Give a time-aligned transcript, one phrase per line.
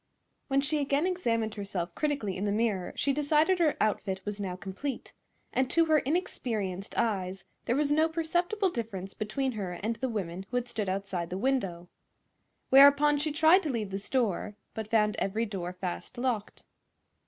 [0.47, 4.55] When she again examined herself critically in the mirror she decided her outfit was now
[4.55, 5.13] complete,
[5.53, 10.47] and to her inexperienced eyes there was no perceptible difference between her and the women
[10.49, 11.87] who had stood outside the window.
[12.71, 16.63] Whereupon she tried to leave the store, but found every door fast locked.